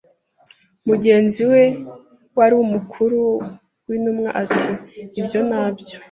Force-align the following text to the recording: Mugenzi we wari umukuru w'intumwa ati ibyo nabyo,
Mugenzi 0.87 1.41
we 1.51 1.63
wari 2.37 2.55
umukuru 2.65 3.19
w'intumwa 3.87 4.29
ati 4.43 4.69
ibyo 5.21 5.39
nabyo, 5.49 5.95